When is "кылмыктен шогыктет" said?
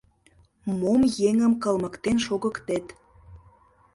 1.63-2.85